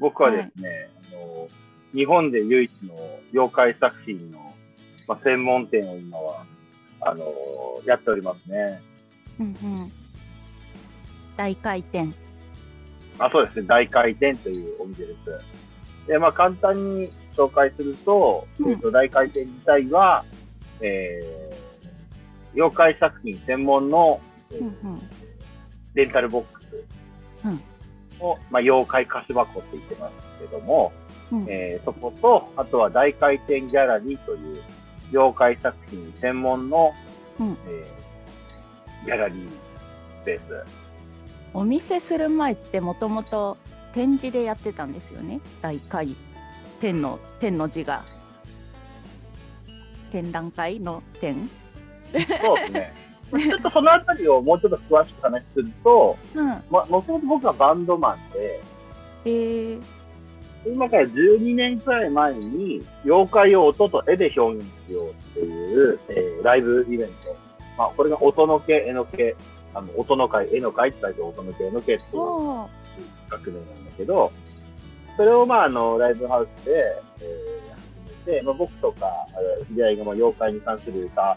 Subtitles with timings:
[0.00, 1.48] 僕はですね、あの、
[1.94, 2.94] 日本で唯一の
[3.32, 4.54] 妖怪作品の、
[5.06, 6.44] まあ、専門店を今は、
[7.02, 7.24] あの、
[7.84, 8.80] やっておりますね。
[9.38, 9.92] うんうん。
[11.36, 12.08] 大回転。
[13.18, 13.66] あ、そうですね。
[13.66, 16.08] 大回転というお店です。
[16.08, 20.24] で、まあ、簡単に紹介すると、うんえっと、大回転自体は、
[20.80, 24.18] えー、妖怪作品専門の、
[24.50, 25.00] えーうんうん。
[25.92, 26.84] レンタルボックス
[27.44, 27.60] うん
[28.20, 30.92] を、まあ、妖怪貸し箱って言ってますけども、
[31.32, 34.62] うんえーそこと、あとは大回転ギャラリーという
[35.12, 36.92] 妖怪作品専門の、
[37.38, 40.66] うんえーギャラリースペース。
[41.54, 43.56] お見せする前ってもともと
[43.94, 45.40] 展示でやってたんですよね？
[45.62, 46.14] 大回
[46.82, 48.04] 天の天の字が
[50.12, 51.48] 展覧会の展？
[52.44, 52.92] そうですね。
[53.38, 56.46] ちょっとそのあたりをもうちょっと詳しく話すると、うん。
[56.70, 58.60] ま、もともと僕はバンドマンで、
[59.24, 59.82] えー、
[60.66, 67.36] 今から12年くらい前に、妖怪を音と絵で表現しようっていう、えーライブイベント。
[67.78, 69.36] まあ、これが音の毛、絵の毛、
[69.74, 72.66] あの、音の会、絵の会って書いて音の毛、絵の毛っていう
[73.28, 74.32] 学名なんだけど、
[75.16, 76.72] それをまあ、あの、ライブハウスで、
[77.20, 77.74] えー、
[78.24, 79.06] 始めて、まあ、僕とか、
[79.68, 81.36] 知り合いがまあ妖怪に関する歌、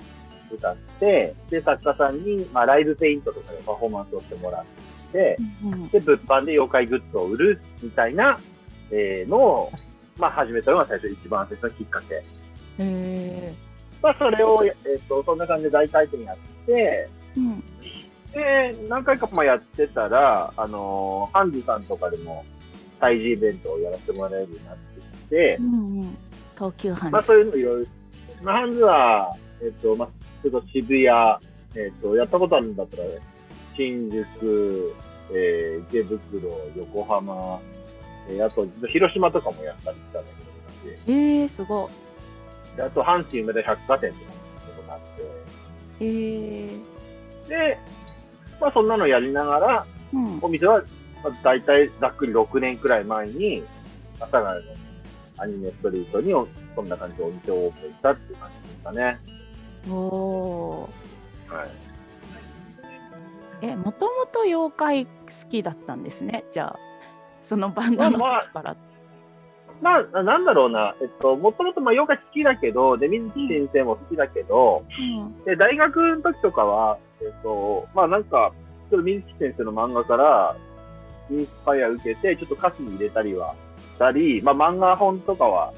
[0.53, 4.65] 歌って、で、作家さんに、まあ、ライブペイントとかでパフォーマンスをしてもらっ
[5.11, 5.37] て、
[5.91, 8.39] で、物販で妖怪グッズを売るみたいな、
[8.91, 9.71] えーのを、
[10.17, 12.23] まあ、始めたのが最初、一番最初のきっかけ。
[12.79, 13.53] え
[14.01, 17.63] まあ、それを、えっ、と、そんな感じで大回転やって、ー、うん。
[18.33, 22.43] で、何回かまあやってたら、あのーハンズさんとかでも、
[22.99, 26.17] 催事イベントをやらせてもらえるようになってきてう、んうん。
[26.55, 27.13] 東急ハンズ。
[27.13, 27.91] まあ、そういうのいろいろ、
[28.41, 30.09] まあ、ハンズは、えっ、と、まあ、
[30.43, 31.07] ちょっと渋谷、
[31.75, 33.03] えっ、と、やったことあるんだったら、
[33.75, 34.93] 新宿、
[35.31, 37.59] えー、池袋、横浜、
[38.29, 40.29] えーあと、広島とかもやったりしたんだ
[40.83, 41.89] けど、えー、すご
[42.73, 42.77] い。
[42.77, 44.17] であと、阪神梅田百貨店と
[44.81, 45.23] かもあって、
[46.01, 47.77] えー、で、
[48.59, 50.39] まあ、そんなのやりながら、うん。
[50.41, 50.83] お店は、
[51.23, 53.63] まあ、大体ざっくり6年くらい前に、
[54.19, 54.71] 阿佐ヶ谷の
[55.37, 59.19] アニメストリートにおそんな感じでお店をオープンしたっていう感じですかね。
[59.89, 61.69] おーはい。
[63.61, 65.11] え、もともと妖怪好
[65.49, 66.43] きだったんですね？
[66.51, 66.79] じゃあ、
[67.43, 68.75] そのバンドのまあまあ時から。
[69.81, 75.43] まあ、なんだろうな、えっと、もともとまあ、ヨガ好きだけど、で、水木先生も好きだけど、うん。
[75.43, 78.53] で、大学の時とかは、えっと、まあなんか、
[78.89, 80.55] ちょっと水木先生の漫画から、
[81.29, 83.55] インスパイア受けて、ちょっと歌詞に入れたりは
[83.95, 85.73] したり、まあ漫画本とかは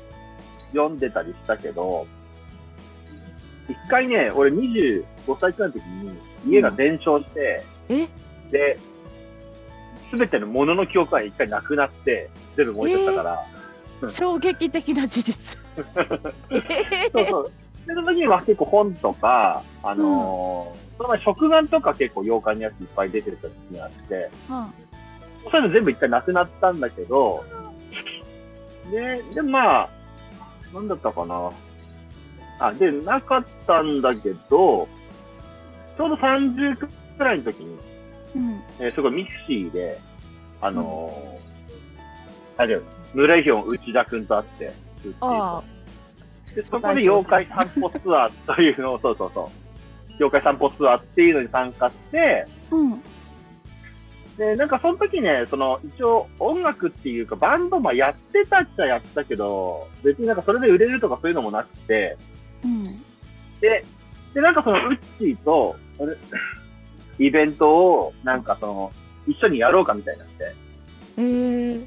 [0.71, 2.05] 読んでたりしたけど、
[3.69, 5.03] 一回ね、俺25
[5.39, 6.17] 歳くらいの時に
[6.47, 8.07] 家が全焼して、え、
[8.51, 8.77] で、
[10.09, 13.45] すべてのものの記憶が一回なくなって、全部燃えちゃったか
[14.01, 15.57] ら、衝撃的な事実。
[16.49, 17.51] えそうそう。
[17.87, 24.73] で、その時には結構本とか、あのーその前食玩とか結構妖怪のやついっぱい出てる時にあって、うん
[25.51, 27.43] そういうの全部一回なくなったんだけど、
[28.89, 29.89] で、で、まあ、
[30.73, 31.51] なんだったかな。
[32.59, 34.87] あ、で、なかったんだけど、
[35.97, 36.89] ちょうど30く
[37.23, 37.77] らいの時に、
[38.35, 38.61] うん。
[38.79, 39.99] えーそこミクシーで、
[40.61, 41.45] あのー
[42.57, 42.81] あれよ、
[43.13, 44.71] 村井ヒョン内田くんと会って、
[45.19, 45.61] あ
[46.55, 49.47] で、そこで妖怪散歩ツアーというのを、そうそうそう。
[50.17, 53.01] 妖怪散歩ツアーっていうのに参加して、あ、うん。
[54.37, 62.17] で、なんかその時ね、その、一応音楽っていうかバンドまあやってたっちゃやってたけど、別になんかそれで売れるとかそういうのもなくて、
[62.65, 63.03] うん。
[63.61, 63.85] で、
[64.33, 66.17] で、なんかそのウッチーと、あれ
[67.17, 68.91] イベントを、なんかその、
[69.27, 70.55] 一緒にやろうかみたいになって。
[71.17, 71.85] えー、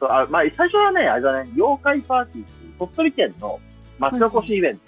[0.00, 3.60] そうあまあ、最初はね、あれだね、妖怪パーティーっていう鳥取県の
[3.98, 4.80] 町おこしイベント。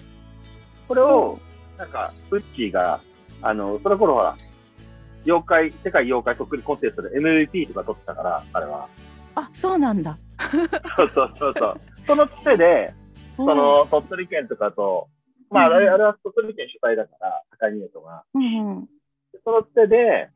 [0.88, 1.38] これを、
[1.78, 3.00] なんか、ウッチーが、
[3.42, 4.36] あの、その頃ほら、
[5.24, 8.88] 妖怪、世界妖怪そっくりコンテストで MVP とか取ってたから、彼は。
[9.36, 10.18] あ、そうなんだ。
[10.96, 11.80] そうそうそうそう。
[12.06, 12.94] そのつてで、
[13.36, 15.08] その、鳥取県とかと、
[15.50, 18.24] まあ、あれあれは鳥取県主催だから、高見えとが。
[18.34, 18.88] うん、うん、
[19.44, 20.30] そのつてで、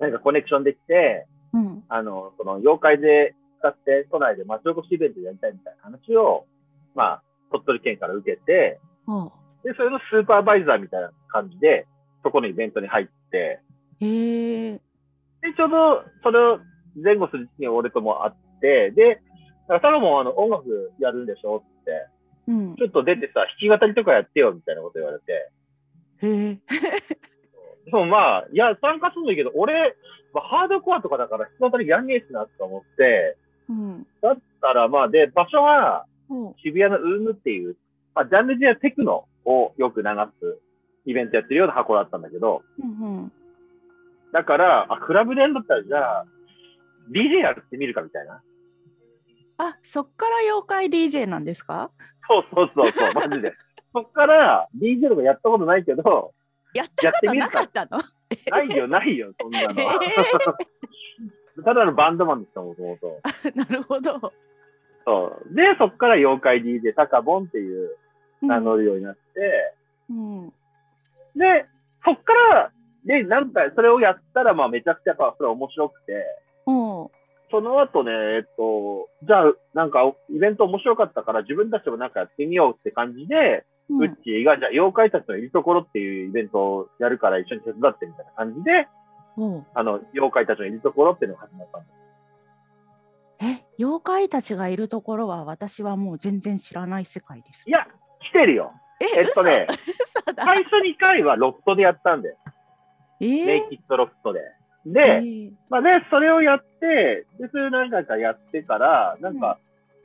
[0.00, 6.46] なんかコネクションできて、うん、あの、その、妖怪で使って都内で町おこしイベントやりたいみたいな話を、
[6.94, 8.80] まあ、鳥取県から受けて、
[9.62, 11.86] で、それのスーパーバイザーみたいな感じで、
[12.22, 13.60] そこのイベントに入って、
[14.00, 14.80] えー、で、
[15.56, 16.58] ちょうど、それを
[17.02, 19.20] 前後する時期に俺とも会って、で、
[19.68, 22.08] だからサロモンあの音楽やるんでしょって、
[22.46, 25.50] うん、ちょっと出てさ、弾き語りとかやってよみたいなこと言われて、
[26.22, 26.58] へえ、
[27.86, 29.96] でもまあ、いや、参加するんだけど、俺、
[30.32, 33.36] まあ、ハードコアとかだから弾き語りやんねえしなとか思って、
[33.68, 34.06] うん、
[34.64, 36.06] たら、まあ、で、場所は
[36.62, 37.76] 渋谷のウームっていう、
[38.14, 40.08] まあ、ジャンルではテクノをよく流
[40.40, 40.58] す
[41.04, 43.32] イベントやってるような箱だったんだけど、うんうん。
[44.32, 46.26] だから、あ、クラブでやるんだったら、じゃあ、
[47.10, 48.40] DJ やってみるかみたいな。
[49.58, 51.90] あ、そっから妖怪 DJ なんですか？
[52.28, 53.52] そうそうそうそう、 マジで。
[53.92, 56.34] そっから、DJ とかやったことないけど、
[56.74, 58.02] やったことなかかったの？
[58.50, 59.74] ないよ、ないよ、そんなの。
[59.80, 59.84] え
[61.64, 63.20] ただのバンドマンでした、もともと。
[63.48, 64.32] ーなるほど。
[65.06, 65.54] そう。
[65.54, 67.96] で、そっから妖怪 DJ タカボンっていう
[68.42, 69.74] 名乗るようになって、
[70.10, 70.48] うん。
[71.36, 71.66] で、
[72.04, 72.72] そっから、
[73.04, 76.24] で、なんか、それをやったら、まあ、めちゃくちゃやっぱ、それ面白くて、
[76.66, 77.10] おう
[77.54, 88.88] その後ね、えっと、じゃあ、なんか、イベント面白かったから、自分たちもなんかやってみようって感じで、うんウッチーが、じゃあ、妖怪たちのいるところっていうイベントをやるから一緒に手伝ってみたいな感じで、
[89.36, 91.94] おうあの、妖怪たちのいるところっていうのが始まったんです。
[93.40, 97.70] え、妖怪たちがいるところは私はもう全然知らない世界ですい。
[97.70, 97.86] や、
[98.20, 98.72] 来てるよ。
[99.00, 99.66] ええっとね。
[100.34, 102.36] 最初2回はロフトでやったんだよ。
[103.20, 103.46] えー？
[103.46, 104.40] ネイキッドロフトで。
[104.86, 109.58] えで、ーまあね、それをやって、で、それを何回かやってから、なんか、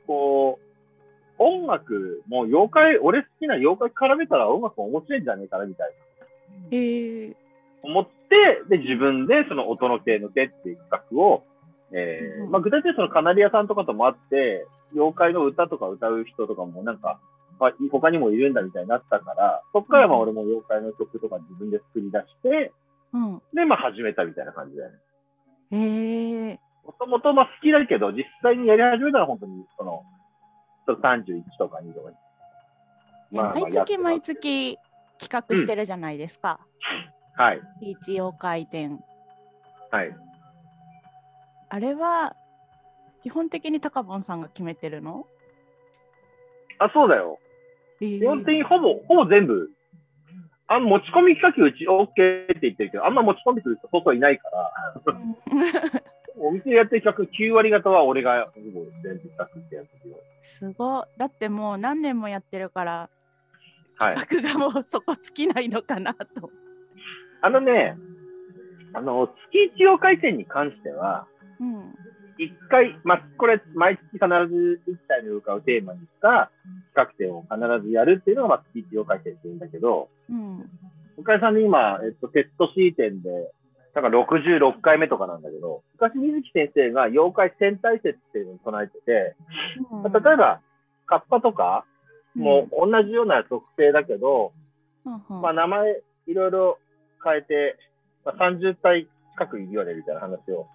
[0.06, 5.94] こう、音楽も妖怪、俺好きな妖怪絡めたら音楽も面白いんじゃねえかな、みたいな。
[6.70, 7.34] えー
[7.82, 11.44] 思って、で、自分でその音の系の手っていう企画を、
[11.92, 17.18] えーうんまあ具体的にそのカナリアさんとかともあって、妖怪の歌とか歌う人とかもなんか、
[17.58, 20.22] まあ、他にもいるんだみたいになったから、そっからまあうん。
[20.24, 22.72] 俺も妖怪の曲とか自分で作り出して、
[23.12, 23.42] うん。
[23.54, 24.98] で、まあ始めたみたいな感じだよね。
[25.72, 30.02] えーもともとまあ好きだけど、実際にやり始めたら本当に、その、
[30.86, 32.16] ちょっと31とか2とかに。
[33.30, 34.78] まあまあ毎月毎月
[35.20, 36.58] 企画してるじゃないですか。
[37.36, 37.60] はい。
[37.80, 39.04] ビーチ妖怪展。
[39.90, 40.16] はい。
[41.68, 42.34] あれは
[43.22, 45.26] 基本的にタカボンさんが決めてるの、
[46.78, 47.38] あ、そうだよ。
[48.00, 49.70] えー基本的にほぼ、ほぼ全部、
[50.72, 54.72] あの持ち込み企画うち OK って言ってるけど、あんま持ち込んでくる人外いないから、
[56.38, 60.16] お店でやってる企画9割方は俺がほぼ全部企画ってやつよ。
[60.42, 61.04] すごい。
[61.18, 63.10] だってもう何年もやってるから、
[63.98, 64.14] はい。
[64.14, 66.50] 企画がもうそこ尽きないのかなと。
[67.42, 67.96] あのね、
[68.92, 71.26] あの、月一妖怪展に関しては、
[71.58, 71.94] うん。
[72.40, 76.50] 一回、まあ、これ、毎月必ず一体の妖怪をテーマにした
[76.94, 80.70] 企画展を必ずやるっていうのが、まあ、月一妖怪展って言うんだけど、うん。
[81.18, 83.52] おかげさんで今、えっと、テスト C 展で、
[83.94, 89.36] なんか66回目とかなんだけど、昔水木先生が妖怪戦隊説っていうのを唱えてて、
[89.90, 90.60] まあ例えば、
[91.06, 91.84] カッパとか
[92.34, 94.52] も同じような特性だけど、
[95.04, 96.78] うん、うんまあ、名前いろいろ
[97.22, 97.76] 変えて、
[98.24, 100.68] まあ、30体近くいるよねみたいな話を、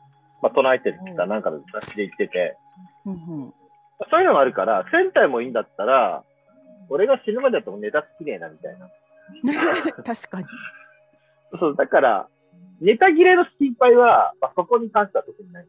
[0.45, 2.55] まあ、唱えてるってなんかの雑誌で言ってて、
[3.05, 3.53] うんうん
[3.97, 6.23] まあそういうのがあるから、1000体もいいんだったら、
[6.89, 8.89] 俺が死ぬまでだとネタ尽きねえなみたいな。
[10.03, 10.45] 確かに。
[11.59, 12.27] そう、だから、
[12.81, 15.65] ネタ切れの心配は、まあ、そこに関しては特にない。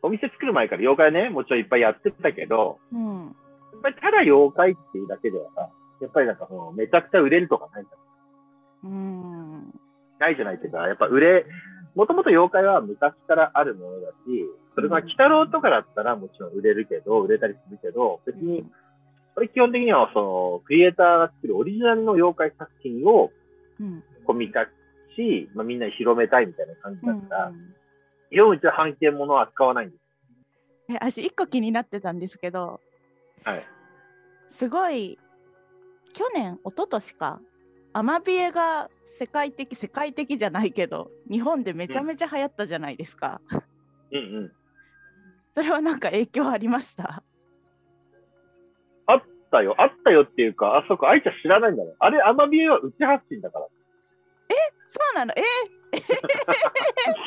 [0.00, 3.26] お店作る前から妖怪ね、もちろんいっぱいやってたけど、うん。
[3.26, 3.30] や
[3.78, 5.68] っぱりただ妖怪っていうだけではさ、
[6.00, 7.86] やっぱりなんかその、めちゃくちゃ売れるとかないん。
[8.84, 9.80] うん。
[10.18, 11.46] ないじゃないっていうか、やっぱ売れ、
[11.94, 14.14] もともと妖怪は昔からあるものだし、
[14.74, 18.64] それが鬼太郎とかだったらもちろん売れるけど、売れたりするけど、別に、
[19.34, 23.30] これ基本的にはその、クリエイターが作るオリジナルの妖怪作品を
[23.80, 24.02] うん。
[24.24, 24.66] こう見た
[25.16, 27.52] し、まあ、みんなに広めたいみたいな感じうんだから、
[28.30, 30.02] 基本うちは半径ものは扱わないんです。
[30.88, 32.80] え私一個気になってたんですけど
[33.44, 33.66] はい。
[34.50, 35.18] すごい
[36.12, 37.40] 去年一昨年か
[37.92, 43.40] アマビエが世界的世界的じゃないけど日本でめちゃめちゃ流行ったじゃないですか、
[44.10, 44.52] うんうん。
[45.54, 47.22] それはなんか影響ありました？
[49.06, 49.74] あったよ。
[49.78, 51.92] あったよっていうか、あ、そこ、愛ちゃん知らないんだね。
[51.98, 53.66] あれ、アマビエは内発信だから。
[54.88, 55.32] そうなの？
[55.36, 55.42] え？
[55.96, 56.00] ー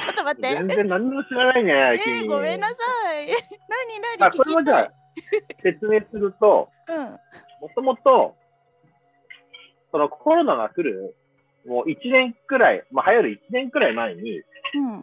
[0.01, 2.00] ちょっと待って全然何も知らないね、え？
[2.00, 2.75] 君ー、ごめんなさ
[3.22, 3.27] い。
[3.27, 3.36] 何？
[4.19, 4.91] あ、何これもじゃあ、
[5.63, 6.98] 説明すると、うん。
[7.03, 7.19] も
[7.75, 8.36] ともと、
[9.95, 11.15] そのコロナが来る、
[11.65, 14.41] もう1年くらい、まあ、流行る1年くらい前に、う
[14.97, 15.01] ん。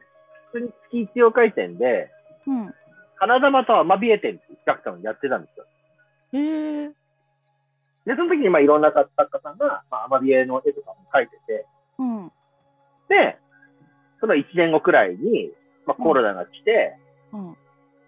[0.52, 2.10] 普通に月一曜回転で、
[2.46, 2.74] うん。
[3.16, 5.66] 花玉とアマビエ展っていう企画展をやってたんですよ。
[6.34, 6.88] えー、
[8.04, 11.64] で、その時にまあいろんな作家さんが、まあ、アマビエの絵とかも描いてて、
[11.98, 12.28] うん。
[13.08, 13.38] で、
[14.20, 15.52] その1年後くらいに、
[15.86, 16.98] まあ、コロナが来て、
[17.32, 17.54] うん。
[17.54, 17.56] 来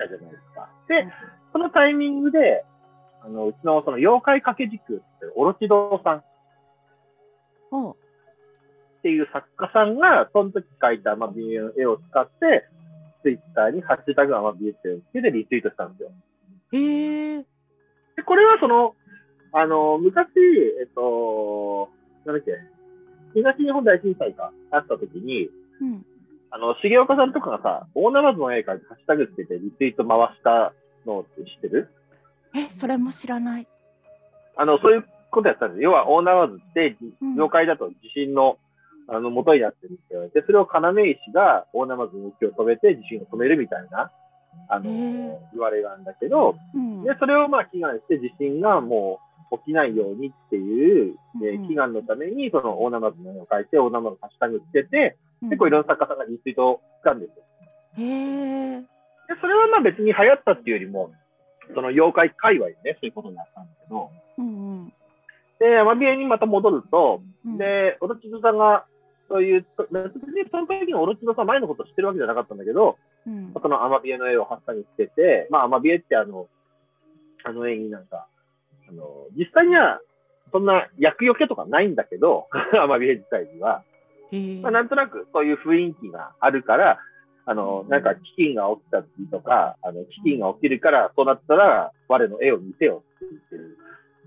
[0.00, 0.68] たじゃないですか。
[0.88, 1.08] で、
[1.50, 2.62] そのタイミングで、
[3.22, 6.24] あの、うちのその妖怪掛け軸ってオロチドさん
[7.70, 12.66] っていう作家さんが、その時描いたアマビエの絵を使って、
[13.22, 16.12] ツイッターにハッシュタグアマビエっていうのをつけてリツイートしたんですよ。
[16.72, 17.38] へえ。
[18.16, 18.94] で、これはその、
[19.52, 20.28] あの、昔、
[20.80, 21.90] えっと、
[22.24, 22.52] なんだっけ、
[23.34, 25.48] 東日本大震災があった時に、
[25.80, 26.06] うん。
[26.50, 30.72] あの、重岡さんとかがさ、大ナマズの絵描いてハッシュタグつけてリツイート回した
[31.04, 31.88] のって知ってる？
[32.54, 33.66] え、それも知らない。
[34.56, 35.90] あの、そういうことやったんですよ。
[35.90, 38.58] 要は、大ナマズって、うん妖怪だと地震の、
[39.08, 44.10] あの、元になってるって言われて、それを要石が大ナマズの動きを止めて地震を止めるみたいな、
[44.68, 44.84] あの
[45.52, 47.02] 言われがあるんだけど、うん。
[47.02, 49.20] で、それをまあ祈願して地震がも
[49.52, 57.44] う起きないようにっていう、えー祈願のために、その大ナマズの絵を描いて、大ナマズのハッシュタグつけて、うん結構いろんな作家さんがリツイートしたんですよ。
[57.98, 58.80] へえ。
[58.80, 58.86] で、
[59.40, 61.12] それはまあ別に流行ったっていうよりも、
[61.74, 64.92] その妖怪界隈でね、そういうことになったんだけど、うんうん。
[65.58, 68.86] で、アマビエにまた戻ると、うん、で、オロチドさんが、
[69.28, 72.96] そういう、別にその時にオロチドさん前のこと知ってるわけじゃなかったんだけど、
[73.26, 76.48] うん、そのアマビエの絵をハッサにつけて、まあアマビエってあの、
[77.44, 78.26] あの絵になんか、
[78.88, 80.00] あの、実際には、
[80.52, 82.48] そんな厄除けとかないんだけど、
[82.80, 83.82] アマビエ自体には。
[84.62, 86.98] まあなんとなくそういう雰囲気があるから、
[87.46, 93.78] あの、なんか飢饉が起きた時とか、あの、飢饉が起きるから、そうなったら、我の絵を見せよって言ってる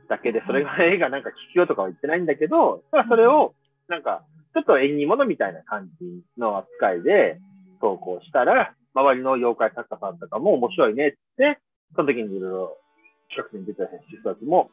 [0.10, 3.54] だけで、それが絵がなんか聞きようとかは言ってないんだけど、ただそれを、
[3.88, 4.24] なんか、
[4.54, 7.40] ちょっと縁起物みたいな感じの扱いで
[7.82, 11.60] 投稿したら、周りの妖怪作家さんとかも面白いねって、
[11.96, 12.78] その時にいろいろ
[13.36, 14.72] 近くに出てた人たちも、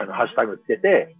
[0.00, 1.16] あの、ハッシュタグつけて、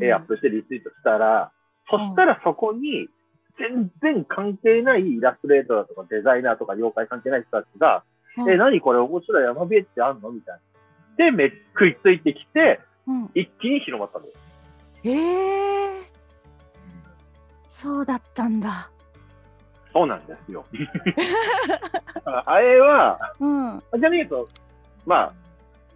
[0.00, 1.52] 絵アップしてリツイートしたら、
[1.90, 3.08] そしたらそこに、
[3.56, 8.02] 全然関係ないイラストレーターとかデザイナーとか妖怪関係ない人たちが、
[8.36, 10.32] うんえ、何これ面白い山ビエってあんの？
[10.32, 10.60] みたいな。
[11.16, 15.08] で、めっ食いついてきて、うん、一気に広まったんです。
[15.08, 16.10] へえ。
[17.68, 18.90] そうだったんだ。
[19.92, 20.64] そうなんですよ。
[22.46, 23.82] あれは、うん。
[23.92, 24.48] ちなみに言うと、
[25.06, 25.32] まあ、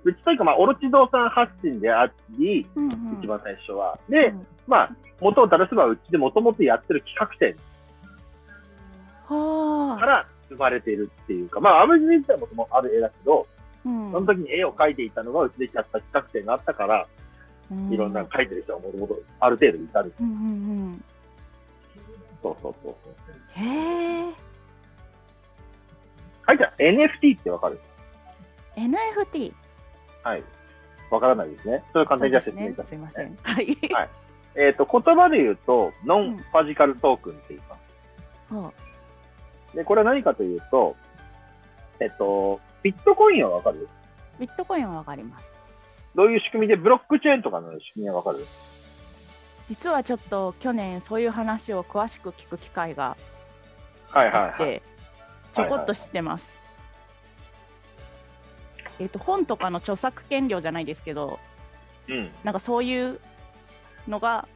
[0.04, 3.98] うちというか、まあ、オロチ堂さん発信であり、うんうん、一番最初は。
[4.08, 7.56] で、うんまあ、元を垂らせばうちでもともとやってる企画展
[9.26, 10.00] はあ。
[10.00, 13.46] から生まれているっていうか、まあ、アブジ自体もともある絵だけど、
[13.84, 17.06] うんその時に絵を描いていたのがうちでやった企画展があったから、
[17.70, 20.12] うんいろんな描いてる人がもともとある程度いたる。
[20.20, 20.36] うんうんう
[20.90, 21.04] ん。
[22.42, 23.14] そうそうそうそう。
[23.50, 24.48] へえ。
[26.46, 27.78] はい、じゃあ NFT ってわかる
[28.76, 29.52] ？NFT。
[30.22, 30.42] はい。
[31.10, 31.84] わからないですね。
[31.92, 33.04] それを簡単にじゃあ説明いたしすいま。
[33.04, 33.36] ますせん。
[33.44, 33.76] はい。
[34.54, 37.76] えっ、と、言葉で言うと、ノンファジカルトークンって言いま
[38.48, 38.54] す。
[38.54, 38.72] は
[39.74, 40.96] で、これは何かというと、
[42.00, 43.88] えっと、ビットコインはわかる？
[44.38, 45.46] ビットコインはわかります。
[46.14, 48.38] どういう仕組みで、ブロックチェーンとかの仕組みはわかる？
[49.68, 53.16] 実はちょっと去年そういう話を詳しく聞く機会が
[54.08, 54.82] はいあって。
[55.52, 56.52] ちょこっと知ってます。
[59.00, 61.38] えっ、と本とかの著作権料じゃないですけど、
[62.08, 62.30] うん。
[62.44, 63.20] なんかそういう
[64.06, 64.46] のが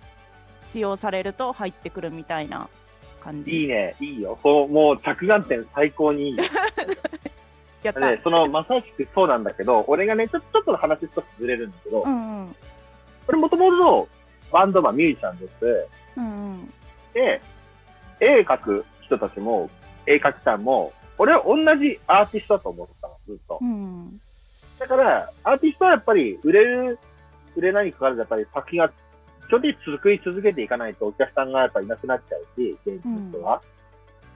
[0.64, 2.68] 使用されると入ってくるみたいな
[3.22, 3.50] 感じ。
[3.50, 4.38] いいね、いいよ。
[4.42, 6.36] そう、もう着眼点最高にいい。
[7.86, 8.00] やった。
[8.00, 12.56] で、その、まさしくそうなんだけど、俺がね、ちょちょっと話少しずれるんだけど、うんうん
[13.28, 14.08] 俺もともと
[14.50, 15.88] バンドマン、ミュージシャンです。
[16.16, 16.72] うんうん
[17.14, 17.40] で、
[18.20, 19.70] 絵描く人たちも、
[20.06, 23.64] 絵描きさんも、俺は同じアーティストだと思ってたの、ずっとう。
[23.64, 24.20] ん
[24.78, 26.98] だから、アーティストはやっぱり売れる、
[27.54, 33.60] 売れないにかかわらず、やっぱり作品が、基本的に続い続けていかないとお客さんがやっぱりいなくなっちゃうし、現地の人は。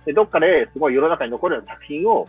[0.05, 2.29] で、どっかですごい世の中に残るような作品を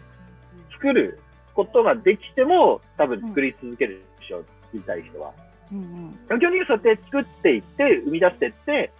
[0.77, 1.19] 作る
[1.53, 5.33] ことができても、多分作り続けるでしょ、作りたい人は。
[5.71, 6.19] うんうん。
[6.27, 8.91] 基本的にそうやって作っていって、生み出していって、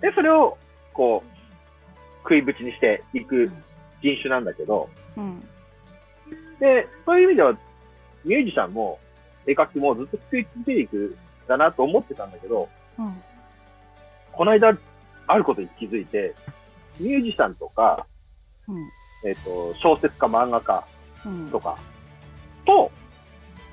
[0.00, 0.56] で、それを、
[0.94, 1.36] こう、
[2.22, 3.50] 食いぶちにしていく
[4.02, 5.40] 人種なんだけど、うん。
[6.58, 7.52] で、そういう意味では、
[8.24, 8.98] ミュージシャンも、
[9.46, 11.16] 絵描きもずっと作り続けていくん
[11.46, 13.22] だなと思ってたんだけど、うん。
[14.32, 14.76] この間、
[15.28, 16.34] あることに気づいて、
[16.98, 18.06] ミュージシャンとか、
[18.66, 18.76] うん。
[19.24, 20.95] えっ、と、小説家、漫画家うん
[21.50, 21.76] とか、
[22.64, 22.90] と、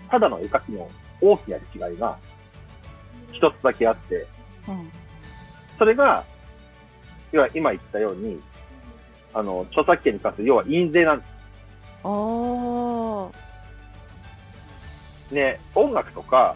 [0.09, 0.89] ただの絵描きの
[1.21, 1.57] 大きな
[1.89, 2.17] 違いが、
[3.31, 4.27] 一つだけあって、
[4.67, 4.91] うん。
[5.77, 6.23] それが、
[7.31, 8.39] 要は今言ったように、
[9.33, 11.33] あの、著作権に関する、要は印税なんです。
[15.33, 15.59] ね。
[15.73, 16.55] 音楽とか、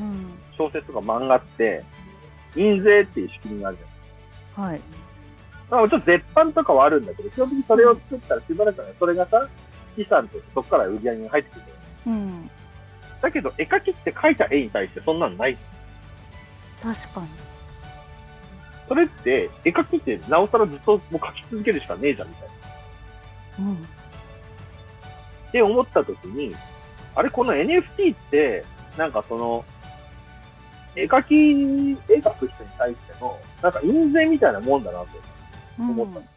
[0.00, 0.38] うん。
[0.56, 1.84] 小説とか漫画って、
[2.54, 4.64] 印税っていう仕組みがあるじゃん。
[4.66, 4.80] はい。
[5.70, 9.48] まあ、もちろん絶版とかはあるんだけど、基本的にそれを作ったらしばらくそれがさ、
[9.96, 11.62] 資産としてそこから売り上げが入ってくる。
[12.06, 12.50] うん
[13.20, 15.56] だけど、絵描きって描いた絵に対してそんなのない。
[16.82, 17.28] 確かに
[18.88, 23.70] それって、絵描きってなおさらずっともう描き続けるしかねえじゃん、みたいな。
[23.70, 23.74] うん
[25.48, 26.56] って思った時に、
[27.14, 28.64] あれ、この NFT って、
[28.96, 29.64] なんかその、
[30.96, 31.34] 絵描き、
[32.10, 35.08] 絵描く人に対しての、なんか印税みたいなもんだなと
[35.78, 36.31] うん思った。